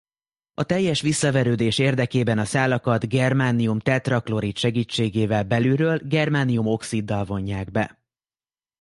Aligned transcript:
A 0.53 0.63
teljes 0.63 1.01
visszaverődés 1.01 1.77
érdekében 1.77 2.37
a 2.37 2.45
szálakat 2.45 3.07
germánium-tetraklorid 3.07 4.57
segítségével 4.57 5.43
belülről 5.43 5.97
germánium-oxiddal 6.03 7.23
vonják 7.25 7.71
be. 7.71 7.99